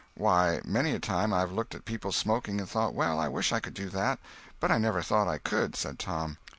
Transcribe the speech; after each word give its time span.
"Why, 0.15 0.61
many 0.65 0.93
a 0.93 0.99
time 0.99 1.31
I've 1.31 1.51
looked 1.51 1.75
at 1.75 1.85
people 1.85 2.11
smoking, 2.11 2.59
and 2.59 2.67
thought 2.67 2.95
well 2.95 3.19
I 3.19 3.27
wish 3.27 3.53
I 3.53 3.59
could 3.59 3.75
do 3.75 3.87
that; 3.89 4.17
but 4.59 4.71
I 4.71 4.79
never 4.79 5.03
thought 5.03 5.27
I 5.27 5.37
could," 5.37 5.75
said 5.75 5.99
Tom. 5.99 6.37